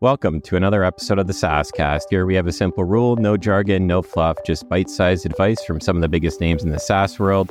[0.00, 2.02] Welcome to another episode of the SaaScast.
[2.08, 5.80] Here we have a simple rule no jargon, no fluff, just bite sized advice from
[5.80, 7.50] some of the biggest names in the SaaS world.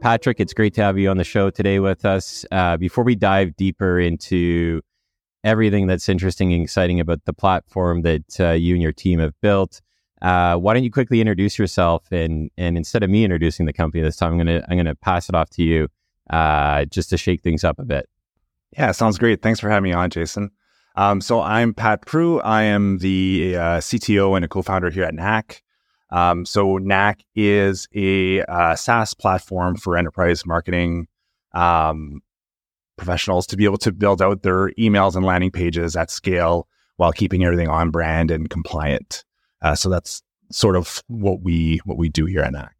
[0.00, 2.44] Patrick, it's great to have you on the show today with us.
[2.50, 4.82] Uh, before we dive deeper into
[5.44, 9.40] everything that's interesting and exciting about the platform that uh, you and your team have
[9.40, 9.80] built,
[10.26, 12.10] uh, why don't you quickly introduce yourself?
[12.10, 15.28] And and instead of me introducing the company this time, I'm gonna I'm gonna pass
[15.28, 15.88] it off to you
[16.30, 18.08] uh, just to shake things up a bit.
[18.76, 19.40] Yeah, sounds great.
[19.40, 20.50] Thanks for having me on, Jason.
[20.96, 22.40] Um, so I'm Pat Proulx.
[22.44, 25.62] I am the uh, CTO and a co-founder here at Knak.
[26.10, 31.06] Um, so Knak is a uh, SaaS platform for enterprise marketing
[31.52, 32.20] um,
[32.96, 37.12] professionals to be able to build out their emails and landing pages at scale while
[37.12, 39.24] keeping everything on brand and compliant.
[39.66, 42.72] Uh, so that's sort of what we what we do here at Knak.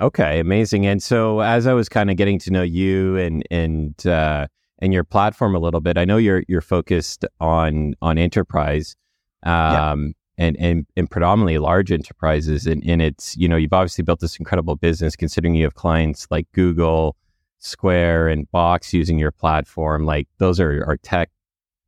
[0.00, 0.86] Okay, amazing.
[0.86, 4.46] And so as I was kind of getting to know you and and uh,
[4.80, 8.96] and your platform a little bit, I know you're you're focused on on enterprise.
[9.42, 12.66] Um, yeah and and, and predominantly large enterprises.
[12.66, 16.26] And, and it's, you know, you've obviously built this incredible business considering you have clients
[16.30, 17.16] like Google,
[17.58, 20.04] Square, and Box using your platform.
[20.04, 21.30] Like those are, are tech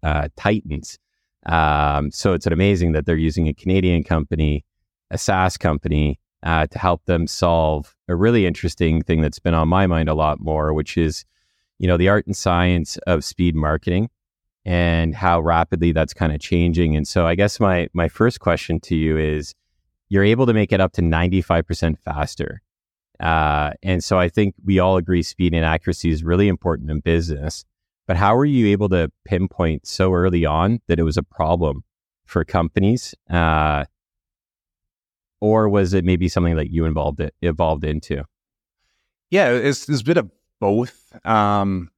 [0.03, 0.99] uh, titans.
[1.49, 4.65] Um, so it's amazing that they're using a Canadian company,
[5.11, 9.69] a SaaS company, uh, to help them solve a really interesting thing that's been on
[9.69, 11.25] my mind a lot more, which is,
[11.79, 14.09] you know, the art and science of speed marketing
[14.65, 16.95] and how rapidly that's kind of changing.
[16.95, 19.55] And so I guess my my first question to you is
[20.09, 22.63] you're able to make it up to 95% faster.
[23.21, 27.01] Uh, and so I think we all agree speed and accuracy is really important in
[27.01, 27.65] business.
[28.09, 31.85] But how were you able to pinpoint so early on that it was a problem
[32.25, 33.15] for companies?
[33.31, 33.85] Uh,
[35.41, 38.25] or was it maybe something that you involved it, evolved into?
[39.31, 41.15] Yeah, it's, it's a bit of both.
[41.27, 41.91] Um,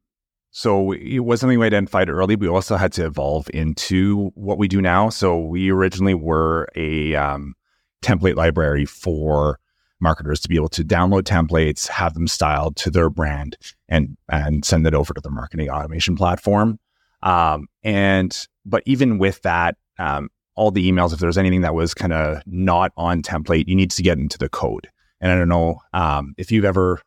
[0.50, 2.34] so it was something we identified early.
[2.34, 5.11] We also had to evolve into what we do now.
[5.11, 7.55] So we originally were a um,
[8.02, 9.61] template library for
[10.01, 13.57] marketers to be able to download templates, have them styled to their brand,
[13.90, 16.78] and and send it over to the marketing automation platform.
[17.23, 21.92] Um, and but even with that, um, all the emails, if there's anything that was
[21.92, 24.89] kind of not on template, you need to get into the code.
[25.20, 27.01] And I don't know um, if you've ever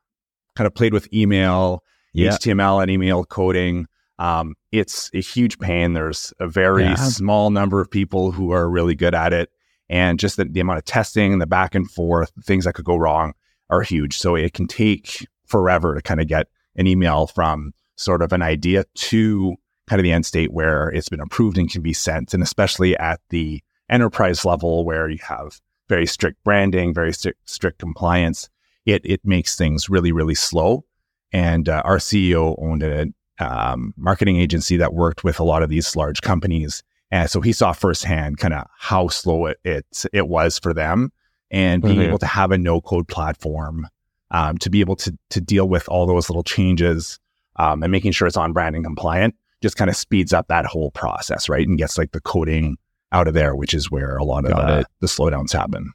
[0.55, 1.83] kind of played with email
[2.13, 2.31] yeah.
[2.31, 3.88] HTML and email coding.
[4.19, 5.94] Um, it's a huge pain.
[5.94, 6.95] There's a very yeah.
[6.95, 9.50] small number of people who are really good at it.
[9.89, 12.95] And just the, the amount of testing, the back and forth, things that could go
[12.95, 13.33] wrong
[13.69, 14.17] are huge.
[14.17, 18.41] So it can take forever to kind of get an email from sort of an
[18.41, 19.56] idea to
[19.88, 22.34] kind of the end state where it's been approved and can be sent.
[22.34, 27.79] And especially at the enterprise level where you have very strict branding, very strict, strict
[27.79, 28.50] compliance,
[28.85, 30.85] it, it makes things really, really slow.
[31.31, 33.07] And uh, our CEO owned a
[33.39, 36.83] um, marketing agency that worked with a lot of these large companies.
[37.12, 41.12] And so he saw firsthand kind of how slow it, it, it was for them
[41.51, 42.07] and being mm-hmm.
[42.07, 43.88] able to have a no code platform
[44.33, 47.19] um, to be able to, to deal with all those little changes
[47.55, 50.66] um, and making sure it's on brand and compliant just kind of speeds up that
[50.66, 51.66] whole process, right?
[51.66, 52.75] And gets like the coding
[53.13, 55.94] out of there, which is where a lot of the, the slowdowns happen.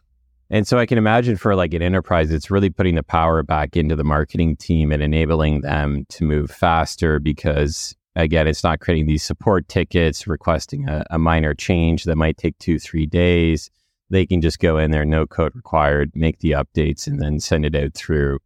[0.50, 3.76] And so I can imagine for like an enterprise, it's really putting the power back
[3.76, 9.06] into the marketing team and enabling them to move faster because again, it's not creating
[9.06, 13.70] these support tickets, requesting a, a minor change that might take two, three days.
[14.10, 17.66] They can just go in there, no code required, make the updates and then send
[17.66, 18.38] it out through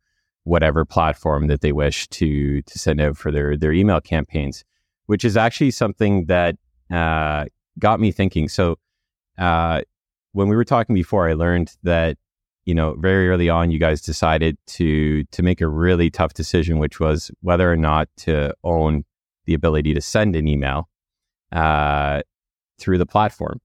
[0.44, 4.64] whatever platform that they wish to to send out for their their email campaigns,
[5.06, 6.56] which is actually something that
[6.90, 7.46] uh,
[7.78, 8.48] got me thinking.
[8.48, 8.76] So
[9.38, 9.82] uh,
[10.32, 12.18] when we were talking before, I learned that
[12.64, 16.78] you know very early on you guys decided to to make a really tough decision,
[16.78, 19.04] which was whether or not to own
[19.44, 20.88] the ability to send an email
[21.52, 22.22] uh,
[22.78, 23.60] through the platform.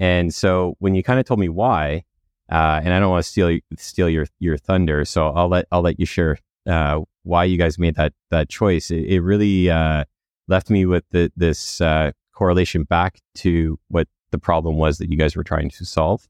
[0.00, 2.04] And so when you kind of told me why,
[2.50, 5.82] uh, and I don't want to steal steal your your thunder, so I'll let I'll
[5.82, 8.90] let you share uh, why you guys made that that choice.
[8.90, 10.04] It, it really uh,
[10.48, 15.16] left me with the, this uh, correlation back to what the problem was that you
[15.16, 16.26] guys were trying to solve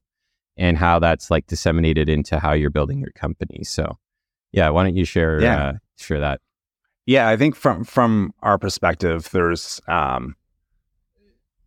[0.57, 3.63] and how that's like disseminated into how you're building your company.
[3.63, 3.97] So,
[4.51, 5.63] yeah, why don't you share yeah.
[5.63, 6.41] uh, share that?
[7.05, 10.35] Yeah, I think from from our perspective, there's um,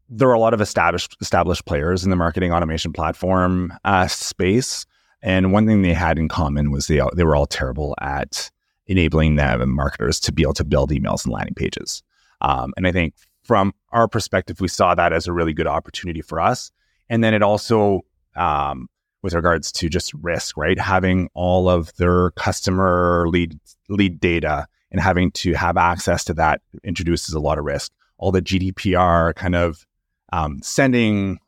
[0.08, 4.86] there are a lot of established established players in the marketing automation platform uh, space,
[5.22, 8.50] and one thing they had in common was they they were all terrible at
[8.86, 12.02] enabling them and marketers to be able to build emails and landing pages.
[12.40, 16.20] Um, and I think from our perspective, we saw that as a really good opportunity
[16.20, 16.70] for us.
[17.08, 18.02] And then it also
[18.36, 18.88] um,
[19.22, 20.78] with regards to just risk, right?
[20.78, 23.58] Having all of their customer lead
[23.88, 27.90] lead data and having to have access to that introduces a lot of risk.
[28.18, 29.86] All the GDPR kind of
[30.34, 31.38] um, sending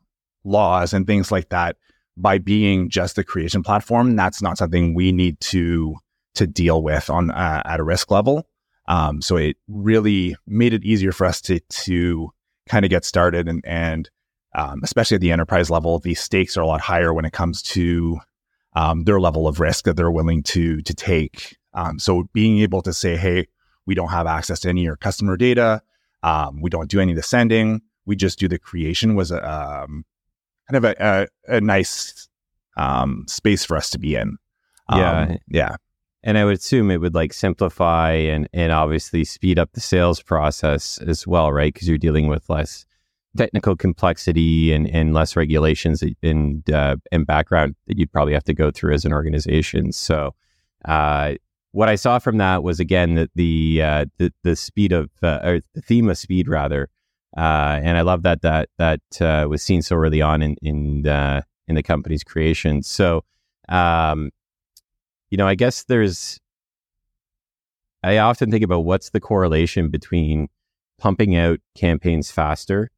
[0.45, 1.75] laws and things like that
[2.15, 5.95] by being just a creation platform, that's not something we need to
[6.35, 8.47] to deal with on uh, at a risk level.
[8.87, 12.31] Um, so it really made it easier for us to to
[12.69, 14.09] kind of get started and and
[14.55, 17.61] um, especially at the enterprise level, the stakes are a lot higher when it comes
[17.61, 18.19] to
[18.73, 21.57] um, their level of risk that they're willing to to take.
[21.73, 23.47] Um, so being able to say, "Hey,
[23.85, 25.81] we don't have access to any of your customer data.
[26.23, 27.81] Um, we don't do any of the sending.
[28.07, 30.05] We just do the creation," was a um,
[30.69, 32.27] kind of a, a, a nice
[32.77, 34.37] um, space for us to be in.
[34.91, 35.75] yeah, yeah.
[36.23, 40.21] And I would assume it would like simplify and and obviously speed up the sales
[40.21, 41.73] process as well, right?
[41.73, 42.85] Because you're dealing with less
[43.37, 48.53] technical complexity and, and less regulations and uh, and background that you'd probably have to
[48.53, 49.91] go through as an organization.
[49.91, 50.33] So,
[50.85, 51.35] uh,
[51.71, 55.39] what I saw from that was again that the uh, the the speed of uh,
[55.43, 56.89] or the theme of speed rather,
[57.35, 61.05] uh, and I love that that that uh, was seen so early on in in
[61.67, 62.81] in the company's creation.
[62.83, 63.23] So,
[63.69, 64.31] um,
[65.29, 66.39] you know, I guess there's.
[68.03, 70.47] I often think about what's the correlation between
[70.97, 72.91] pumping out campaigns faster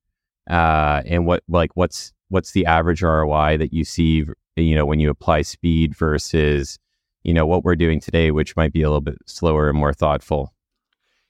[0.50, 5.00] uh, and what like what's what's the average ROI that you see you know when
[5.00, 6.80] you apply speed versus
[7.24, 9.94] you know what we're doing today which might be a little bit slower and more
[9.94, 10.54] thoughtful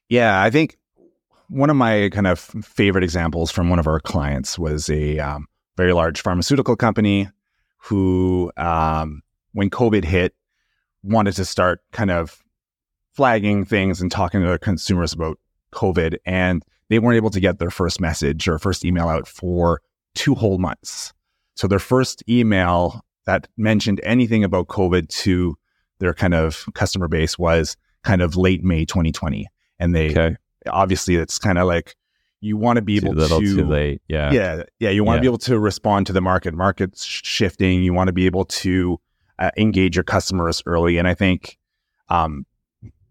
[0.08, 0.78] yeah i think
[1.50, 5.48] one of my kind of favorite examples from one of our clients was a um,
[5.78, 7.30] very large pharmaceutical company
[7.78, 9.22] who um,
[9.54, 10.36] when covid hit
[11.04, 12.44] wanted to start kind of
[13.14, 15.40] flagging things and talking to their consumers about
[15.74, 19.82] covid and they weren't able to get their first message or first email out for
[20.16, 21.14] two whole months.
[21.56, 25.56] So their first email that mentioned anything about COVID to
[26.00, 29.48] their kind of customer base was kind of late May 2020.
[29.78, 30.36] And they okay.
[30.68, 31.96] Obviously it's kind of like
[32.42, 34.02] you want to be able too little, to too late.
[34.08, 34.32] Yeah.
[34.32, 34.64] Yeah.
[34.80, 34.90] Yeah.
[34.90, 35.20] You want yeah.
[35.20, 36.54] to be able to respond to the market.
[36.54, 37.84] Market's shifting.
[37.84, 39.00] You want to be able to
[39.40, 40.98] uh, engage your customers early.
[40.98, 41.58] And I think
[42.10, 42.46] um,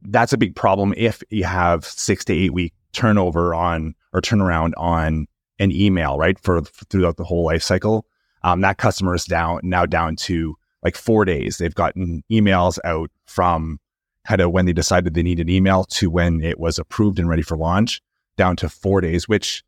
[0.03, 4.73] that's a big problem if you have six to eight week turnover on or turnaround
[4.77, 5.27] on
[5.59, 6.39] an email, right?
[6.39, 8.07] For, for throughout the whole life cycle.
[8.45, 11.59] Um, that customer is down now down to like four days.
[11.59, 13.81] They've gotten emails out from
[14.29, 17.41] kind of when they decided they needed email to when it was approved and ready
[17.41, 18.03] for launch
[18.37, 19.65] down to four days, which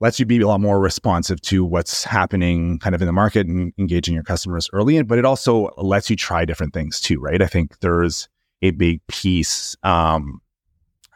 [0.00, 3.46] lets you be a lot more responsive to what's happening kind of in the market
[3.46, 5.02] and engaging your customers early.
[5.02, 7.40] But it also lets you try different things too, right?
[7.40, 8.28] I think there's
[8.60, 10.42] a big piece um,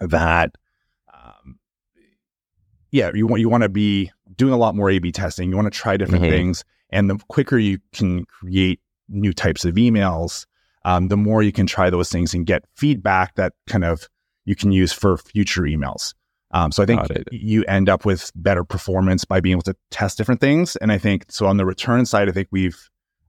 [0.00, 0.56] that
[2.92, 5.48] yeah, you want you want to be doing a lot more A/B testing.
[5.48, 6.32] You want to try different mm-hmm.
[6.32, 10.46] things, and the quicker you can create new types of emails,
[10.84, 14.08] um, the more you can try those things and get feedback that kind of
[14.44, 16.14] you can use for future emails.
[16.52, 17.00] Um, so I think
[17.30, 20.76] you end up with better performance by being able to test different things.
[20.76, 22.78] And I think so on the return side, I think we've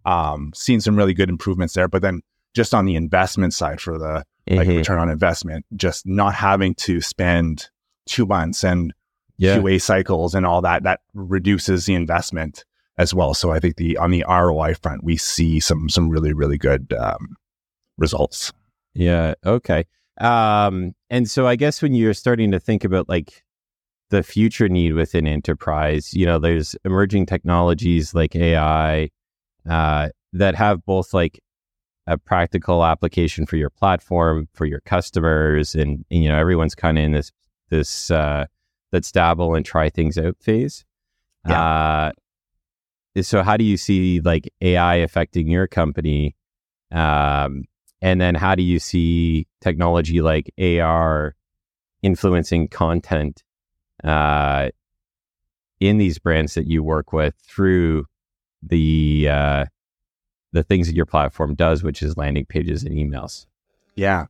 [0.05, 1.88] um, seen some really good improvements there.
[1.88, 2.21] But then
[2.53, 4.55] just on the investment side for the mm-hmm.
[4.55, 7.69] like return on investment, just not having to spend
[8.05, 8.94] two months and
[9.38, 9.57] yeah.
[9.57, 12.65] QA cycles and all that, that reduces the investment
[12.97, 13.33] as well.
[13.33, 16.94] So I think the on the ROI front, we see some some really really good
[16.94, 17.35] um,
[17.97, 18.51] results.
[18.93, 19.33] Yeah.
[19.45, 19.85] Okay.
[20.19, 23.43] Um, and so I guess when you're starting to think about like
[24.09, 29.09] the future need within enterprise, you know, there's emerging technologies like AI
[29.67, 31.39] uh, that have both like
[32.07, 36.97] a practical application for your platform for your customers, and, and you know everyone's kind
[36.97, 37.31] of in this
[37.69, 38.45] this uh,
[38.91, 40.85] let's dabble and try things out phase.
[41.47, 42.12] Yeah.
[43.15, 46.35] Uh, so how do you see like AI affecting your company?
[46.91, 47.65] Um,
[48.03, 51.36] and then how do you see technology like AR
[52.01, 53.43] influencing content
[54.03, 54.69] uh,
[55.79, 58.05] in these brands that you work with through
[58.62, 59.65] the uh,
[60.51, 63.45] the things that your platform does, which is landing pages and emails?
[63.95, 64.25] Yeah,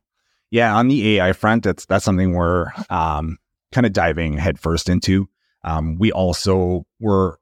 [0.52, 0.76] yeah.
[0.76, 3.38] On the AI front, that's that's something we're um,
[3.72, 5.28] kind of diving headfirst into.
[5.64, 7.40] Um, we also were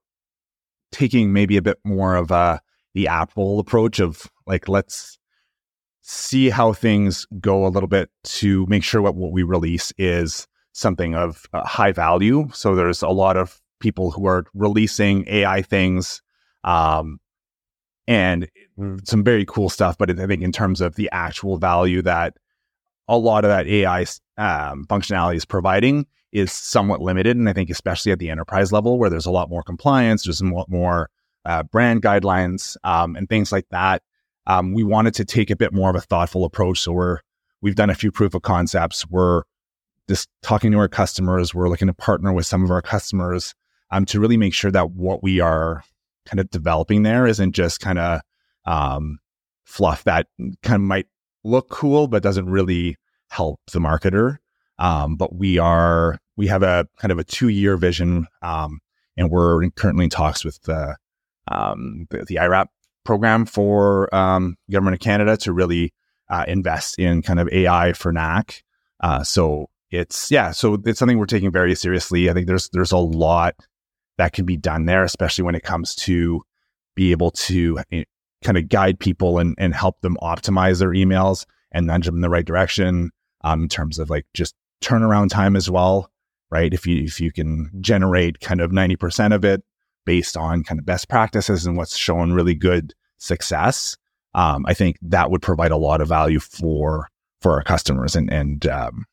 [0.92, 2.62] taking maybe a bit more of a
[2.94, 5.18] the Apple approach of like let's
[6.02, 10.46] see how things go a little bit to make sure what, what we release is
[10.72, 12.48] something of uh, high value.
[12.52, 16.20] So there's a lot of people who are releasing AI things
[16.64, 17.20] um,
[18.08, 18.48] and
[19.04, 19.96] some very cool stuff.
[19.96, 22.36] But I think in terms of the actual value that
[23.08, 24.00] a lot of that AI
[24.38, 27.36] um, functionality is providing, is somewhat limited.
[27.36, 30.40] And I think especially at the enterprise level where there's a lot more compliance, there's
[30.40, 31.10] a lot more
[31.44, 34.02] uh, brand guidelines, um, and things like that.
[34.46, 36.80] Um, we wanted to take a bit more of a thoughtful approach.
[36.80, 37.18] So we're
[37.60, 39.06] we've done a few proof of concepts.
[39.08, 39.42] We're
[40.08, 41.54] just talking to our customers.
[41.54, 43.54] We're looking to partner with some of our customers
[43.90, 45.84] um, to really make sure that what we are
[46.26, 48.20] kind of developing there isn't just kind of
[48.64, 49.18] um,
[49.64, 50.26] fluff that
[50.62, 51.06] kind of might
[51.44, 52.96] look cool but doesn't really
[53.30, 54.38] help the marketer.
[54.78, 58.80] Um, but we are we have a kind of a two year vision, um,
[59.16, 60.96] and we're currently in talks with the
[61.48, 62.68] um, the, the, IRAP
[63.04, 65.92] program for um, government of Canada to really
[66.28, 68.62] uh, invest in kind of AI for Knak.
[69.00, 72.30] Uh, so it's yeah, so it's something we're taking very seriously.
[72.30, 73.54] I think there's there's a lot
[74.18, 76.42] that can be done there, especially when it comes to
[76.94, 78.04] be able to eh,
[78.42, 82.20] kind of guide people and, and help them optimize their emails and nudge them in
[82.20, 83.10] the right direction
[83.44, 86.10] um, in terms of like just turnaround time as well,
[86.50, 86.72] right?
[86.72, 89.62] If you if you can generate kind of ninety percent of it
[90.04, 93.96] based on kind of best practices and what's shown really good success,
[94.34, 97.08] um, I think that would provide a lot of value for
[97.40, 99.06] for our customers and and um,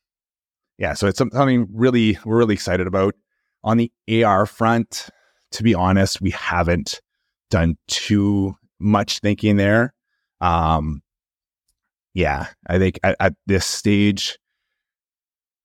[0.78, 3.14] yeah, so it's something really we're really excited about.
[3.62, 3.92] On the
[4.24, 5.10] AR front,
[5.52, 7.02] to be honest, we haven't
[7.50, 9.92] done too much thinking there.
[10.40, 11.02] Um,
[12.14, 14.38] yeah, I think at, at this stage,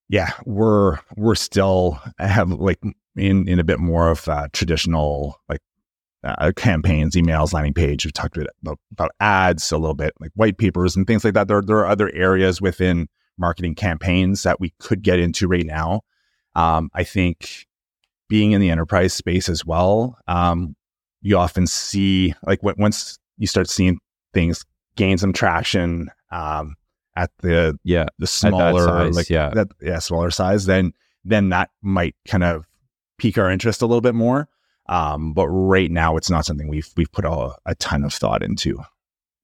[0.10, 2.82] yeah, we're we're still have like
[3.16, 5.62] in in a bit more of uh, traditional like
[6.24, 8.04] uh, campaigns, emails, landing page.
[8.04, 11.48] We've talked about, about ads a little bit, like white papers and things like that.
[11.48, 13.08] There there are other areas within
[13.38, 16.02] marketing campaigns that we could get into right now.
[16.56, 17.68] Um, I think
[18.28, 20.76] being in the enterprise space as well, um,
[21.22, 24.00] you often see like w- once you start seeing
[24.34, 24.64] things
[24.96, 26.76] gain some traction um,
[27.16, 30.94] at the yeah the smaller size, like yeah that yeah smaller size, then
[31.24, 32.66] then that might kind of
[33.18, 34.48] pique our interest a little bit more.
[34.88, 38.44] Um, but right now, it's not something we've we've put a, a ton of thought
[38.44, 38.80] into.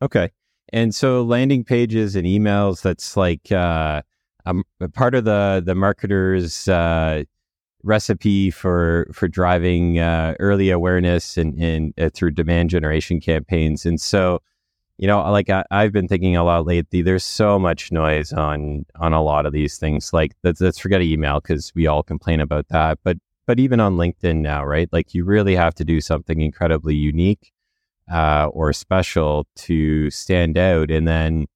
[0.01, 0.32] Okay,
[0.72, 4.04] and so landing pages and emails, that's like uh,
[4.46, 4.63] um,
[4.94, 7.24] part of the the marketer's uh,
[7.84, 13.86] recipe for for driving uh, early awareness and, and uh, through demand generation campaigns.
[13.86, 14.42] And so,
[14.98, 17.01] you know, like I, have been thinking a lot lately.
[17.01, 20.13] There's so much noise on on a lot of these things.
[20.13, 23.00] Like let's, let's forget email because we all complain about that.
[23.04, 24.89] But but even on LinkedIn now, right?
[24.91, 27.51] Like you really have to do something incredibly unique
[28.12, 30.91] uh, or special to stand out.
[30.91, 31.48] And then,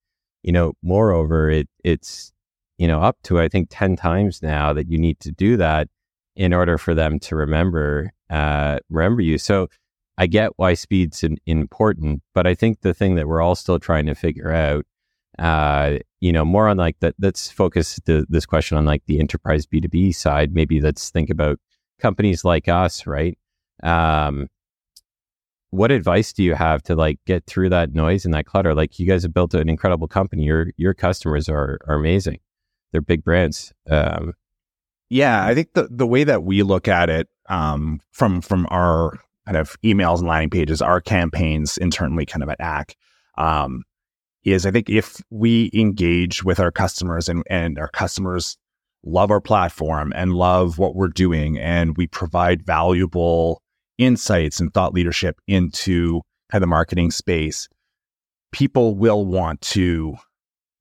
[0.43, 2.31] you know, moreover, it it's
[2.77, 5.87] you know up to I think ten times now that you need to do that
[6.35, 9.37] in order for them to remember uh, remember you.
[9.37, 9.67] So
[10.17, 14.05] I get why speed's important, but I think the thing that we're all still trying
[14.05, 14.85] to figure out,
[15.37, 17.15] uh, you know, more on like that.
[17.19, 20.53] Let's focus the, this question on like the enterprise B two B side.
[20.53, 21.59] Maybe let's think about
[21.99, 23.37] companies like us, right?
[23.83, 24.47] Um,
[25.71, 28.73] what advice do you have to like get through that noise and that clutter?
[28.73, 30.43] Like you guys have built an incredible company.
[30.43, 32.39] Your your customers are are amazing.
[32.91, 33.73] They're big brands.
[33.89, 34.33] Um,
[35.09, 39.19] yeah, I think the the way that we look at it um, from from our
[39.45, 42.95] kind of emails and landing pages, our campaigns internally, kind of at Knak,
[43.37, 43.83] um,
[44.43, 48.57] is I think if we engage with our customers and and our customers
[49.05, 53.61] love our platform and love what we're doing, and we provide valuable
[53.97, 56.21] insights and thought leadership into
[56.51, 57.69] kind of the marketing space,
[58.51, 60.15] people will want to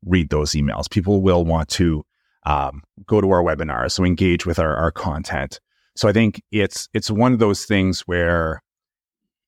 [0.05, 0.91] read those emails.
[0.91, 2.05] People will want to
[2.47, 5.61] um, go to our webinars, so engage with our, our content.
[5.97, 8.63] So I think it's it's one of those things where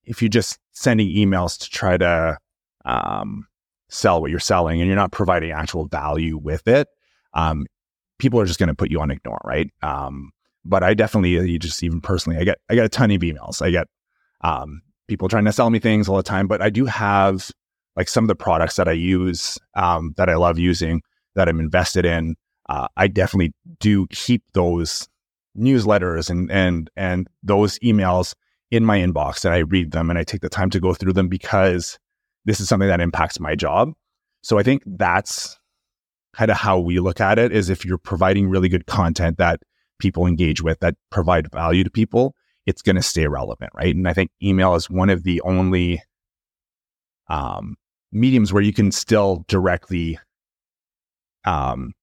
[0.05, 2.39] if you're just sending emails to try to
[2.85, 3.47] um,
[3.89, 6.89] sell what you're selling and you're not providing actual value with it,
[7.35, 7.67] um,
[8.19, 9.71] people are just going to put you on ignore, right?
[9.83, 10.33] Um,
[10.65, 13.21] but I definitely, uh, you just even personally, I get I get a ton of
[13.21, 13.63] emails.
[13.63, 13.87] I get
[14.43, 17.51] um, people trying to sell me things all the time, but I do have
[17.95, 21.03] like some of the products that I use um, that I love using
[21.35, 22.37] that I'm invested in.
[22.69, 25.09] Uh, I definitely do keep those
[25.57, 28.35] newsletters and and and those emails
[28.71, 31.13] in my inbox and I read them and I take the time to go through
[31.13, 31.99] them because
[32.45, 33.93] this is something that impacts my job.
[34.43, 35.59] So I think that's
[36.37, 39.61] kind of how we look at it is if you're providing really good content that
[39.99, 42.35] people engage with that provide value to people,
[42.67, 43.95] it's going to stay relevant, right?
[43.95, 46.03] And I think email is one of the only
[47.29, 47.77] um,
[48.13, 50.19] mediums where you can still directly
[51.47, 51.95] um,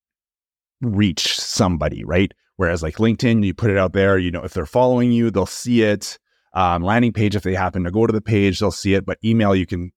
[0.81, 2.33] reach somebody, right?
[2.55, 5.45] Whereas like LinkedIn, you put it out there, you know, if they're following you, they'll
[5.45, 6.17] see it.
[6.55, 9.05] Um, landing page, if they happen to go to the page, they'll see it.
[9.05, 9.91] But email, you can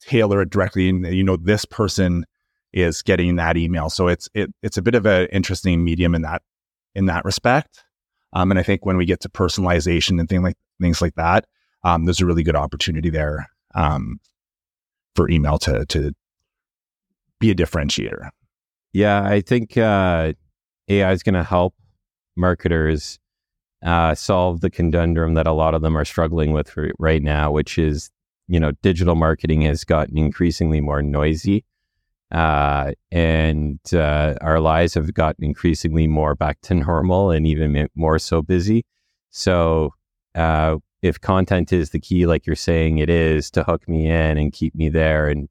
[0.00, 2.24] tailor it directly, and you know this person
[2.72, 3.90] is getting that email.
[3.90, 6.42] So it's it, it's a bit of an interesting medium in that
[6.94, 7.84] in that respect.
[8.32, 11.46] Um, and I think when we get to personalization and things like things like that,
[11.84, 14.20] um, there's a really good opportunity there um,
[15.14, 16.12] for email to to
[17.40, 18.30] be a differentiator.
[18.92, 20.32] Yeah, I think uh,
[20.88, 21.74] AI is going to help
[22.36, 23.18] marketers
[23.82, 27.78] uh, solve the conundrum that a lot of them are struggling with right now, which
[27.78, 28.10] is
[28.48, 31.64] you know digital marketing has gotten increasingly more noisy.
[32.32, 38.18] Uh, and uh, our lives have gotten increasingly more back to normal and even more
[38.18, 38.84] so busy.
[39.30, 39.92] So,
[40.34, 44.38] uh, if content is the key, like you're saying it is, to hook me in
[44.38, 45.48] and keep me there, and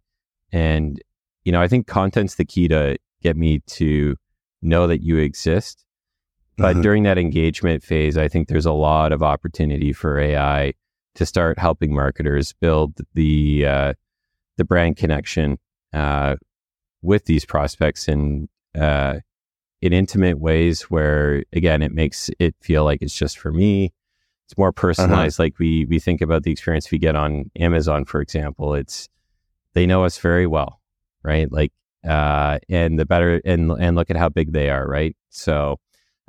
[0.52, 1.00] and
[1.44, 4.16] you know, I think content's the key to get me to
[4.62, 5.86] know that you exist.
[6.58, 6.82] But uh-huh.
[6.82, 10.74] during that engagement phase, I think there's a lot of opportunity for AI
[11.16, 13.94] to start helping marketers build the uh,
[14.58, 15.58] the brand connection
[15.94, 16.36] uh,
[17.01, 18.48] with these prospects in
[18.79, 19.20] uh,
[19.81, 23.93] in intimate ways where again it makes it feel like it's just for me.
[24.46, 24.81] It's more uh-huh.
[24.81, 25.39] personalized.
[25.39, 25.46] Uh-huh.
[25.46, 28.74] like we we think about the experience we get on amazon for example.
[28.75, 29.10] It's
[29.74, 30.81] they know us very well
[31.24, 31.51] right?
[31.51, 31.72] Like
[32.08, 35.15] uh and the better and and look at how big they are right?
[35.29, 35.79] So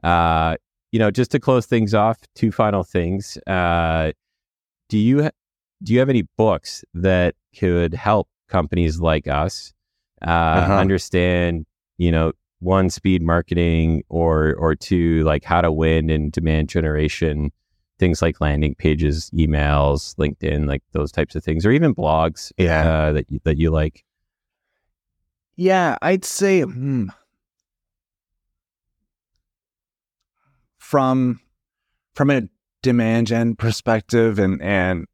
[0.03, 0.57] uh
[0.91, 3.39] you know just to close things off two final things.
[3.47, 4.13] Uh
[4.89, 5.31] do you
[5.83, 9.73] do you have any books that could help companies like us
[10.27, 10.75] uh, uh-huh.
[10.75, 11.67] understand,
[11.99, 17.51] you know, one speed marketing or or two like how to win and demand generation,
[17.99, 22.53] things like landing pages, emails, LinkedIn, like those types of things, or even blogs.
[22.57, 24.05] Yeah, uh, that you, that you like.
[25.57, 27.09] Yeah, I'd say hmm,
[30.79, 31.41] from
[32.15, 32.43] from a
[32.83, 35.07] demand gen perspective and and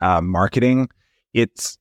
[0.00, 0.88] uh, marketing,
[1.34, 1.78] it's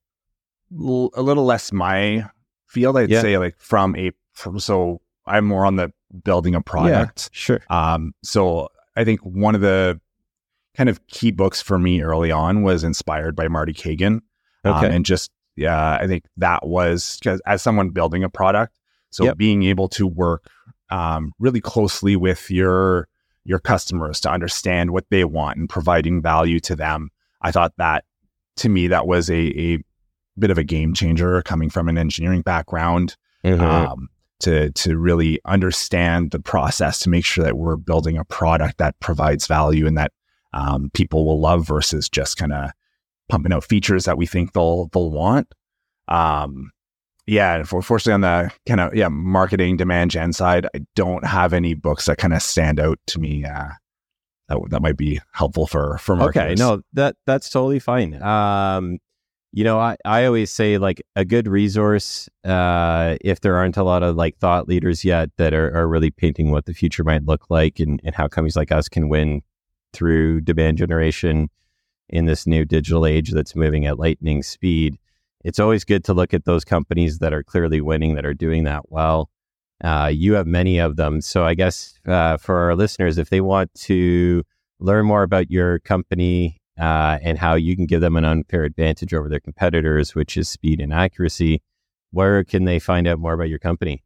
[0.72, 2.26] l- a little less my
[2.68, 2.98] field.
[2.98, 3.22] I'd yeah.
[3.22, 5.92] say like from a from, so I'm more on the
[6.24, 7.30] building a product.
[7.32, 7.60] Yeah, sure.
[7.70, 10.00] Um, so I think one of the
[10.76, 14.22] kind of key books for me early on was inspired by Marty Cagan.
[14.64, 14.88] Um, okay.
[14.88, 18.78] Um, and just yeah, I think that was because as someone building a product,
[19.10, 19.38] so yep.
[19.38, 20.48] being able to work
[20.90, 23.08] um, really closely with your
[23.44, 27.10] your customers to understand what they want and providing value to them.
[27.42, 28.04] I thought that
[28.58, 29.84] to me that was a, a
[30.40, 33.62] bit of a game changer coming from an engineering background mm-hmm.
[33.62, 38.78] um, to to really understand the process to make sure that we're building a product
[38.78, 40.12] that provides value and that
[40.54, 42.72] um, people will love versus just kind of
[43.30, 45.54] pumping out features that we think they'll they'll want.
[46.08, 46.72] Um,
[47.26, 51.74] yeah, unfortunately, on the kind of yeah marketing demand gen side, I don't have any
[51.74, 53.44] books that kind of stand out to me.
[53.44, 53.70] Uh,
[54.48, 56.54] that that might be helpful for for marketers.
[56.54, 58.22] Okay, no, that that's totally fine.
[58.22, 59.00] Um,
[59.58, 63.82] you know, I, I always say like a good resource, uh, if there aren't a
[63.82, 67.26] lot of like thought leaders yet that are, are really painting what the future might
[67.26, 69.42] look like and, and how companies like us can win
[69.94, 71.50] through demand generation
[72.08, 74.96] in this new digital age that's moving at lightning speed.
[75.44, 78.64] It's always good to look at those companies that are clearly winning, that are doing
[78.66, 79.28] that well.
[79.84, 81.20] Uh, you have many of them.
[81.20, 84.44] So I guess uh, for our listeners, if they want to
[84.80, 89.14] learn more about your company uh, and how you can give them an unfair advantage
[89.14, 91.62] over their competitors, which is speed and accuracy.
[92.12, 94.04] Where can they find out more about your company?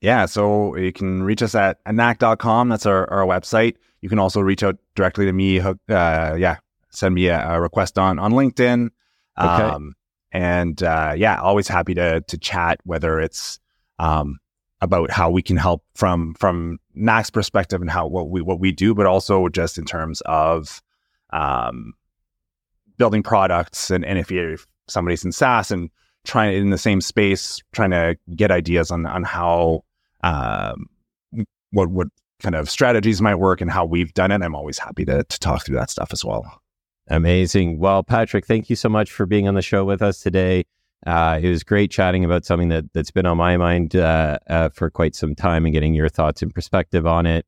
[0.00, 2.68] Yeah, so you can reach us at knak.com.
[2.68, 3.76] That's our, our website.
[4.00, 5.60] You can also reach out directly to me.
[5.60, 6.58] Uh, yeah,
[6.90, 8.90] send me a, a, request on, on LinkedIn.
[9.38, 9.62] Okay.
[9.62, 9.94] Um,
[10.32, 13.58] and uh, yeah, always happy to to chat, whether it's
[13.98, 14.38] um,
[14.80, 18.72] about how we can help from from Knak's perspective and how what we what we
[18.72, 20.82] do, but also just in terms of
[21.30, 21.94] um,
[22.98, 25.90] building products and, and if, you, if somebody's in SaaS and
[26.26, 29.84] trying in the same space, trying to get ideas on on how
[30.22, 30.86] um,
[31.70, 32.08] what what
[32.40, 35.38] kind of strategies might work and how we've done it, I'm always happy to to
[35.38, 36.60] talk through that stuff as well.
[37.08, 37.78] Amazing.
[37.78, 40.64] Well, Patrick, thank you so much for being on the show with us today.
[41.06, 44.68] Uh, it was great chatting about something that that's been on my mind uh, uh,
[44.70, 47.46] for quite some time and getting your thoughts and perspective on it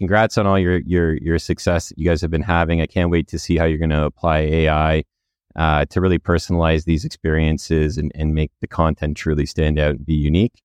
[0.00, 2.80] congrats on all your your your success that you guys have been having.
[2.80, 5.04] I can't wait to see how you're going to apply AI
[5.54, 10.06] uh, to really personalize these experiences and, and make the content truly stand out and
[10.06, 10.62] be unique.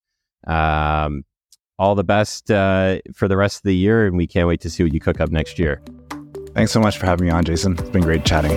[0.47, 1.25] Um,
[1.77, 4.69] all the best uh, for the rest of the year, and we can't wait to
[4.69, 5.81] see what you cook up next year.
[6.53, 7.73] Thanks so much for having me on, Jason.
[7.73, 8.55] It's been great chatting.